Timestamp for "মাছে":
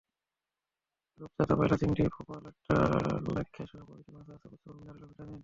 4.15-4.31